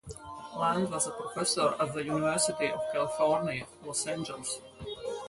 [0.57, 4.59] Land was a professor at the University of California, Los Angeles.